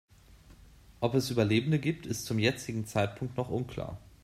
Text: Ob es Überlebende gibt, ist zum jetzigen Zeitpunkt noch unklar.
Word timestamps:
Ob 0.99 1.13
es 1.13 1.29
Überlebende 1.29 1.77
gibt, 1.77 2.07
ist 2.07 2.25
zum 2.25 2.39
jetzigen 2.39 2.87
Zeitpunkt 2.87 3.37
noch 3.37 3.49
unklar. 3.51 3.99